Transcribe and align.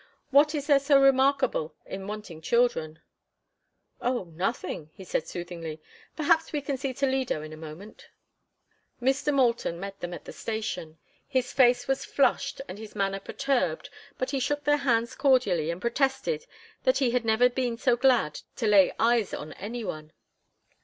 What 0.31 0.55
is 0.55 0.65
there 0.65 0.79
so 0.79 0.99
remarkable 0.99 1.75
in 1.85 2.07
wanting 2.07 2.41
children?" 2.41 3.03
"Oh, 4.01 4.23
nothing," 4.23 4.89
he 4.95 5.03
said, 5.03 5.27
soothingly. 5.27 5.79
"Perhaps 6.15 6.51
we 6.51 6.59
can 6.59 6.75
see 6.75 6.91
Toledo 6.91 7.43
in 7.43 7.53
a 7.53 7.55
moment." 7.55 8.07
Mr. 8.99 9.31
Moulton 9.31 9.79
met 9.79 9.99
them 9.99 10.11
at 10.11 10.25
the 10.25 10.33
station. 10.33 10.97
His 11.27 11.53
face 11.53 11.87
was 11.87 12.03
flushed 12.03 12.61
and 12.67 12.79
his 12.79 12.95
manner 12.95 13.19
perturbed, 13.19 13.91
but 14.17 14.31
he 14.31 14.39
shook 14.39 14.63
their 14.63 14.77
hands 14.77 15.13
cordially 15.13 15.69
and 15.69 15.79
protested 15.79 16.47
that 16.83 16.97
he 16.97 17.11
had 17.11 17.23
never 17.23 17.47
been 17.47 17.77
so 17.77 17.95
glad 17.95 18.39
to 18.55 18.65
lay 18.65 18.91
eyes 18.97 19.35
on 19.35 19.53
any 19.53 19.83
one. 19.83 20.13